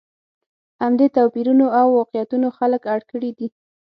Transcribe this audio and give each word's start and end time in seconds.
همدې 0.83 1.07
توپیرونو 1.15 1.65
او 1.79 1.85
واقعیتونو 1.99 2.47
خلک 2.57 2.81
اړ 2.93 2.99
کړي 3.11 3.31
دي. 3.37 3.47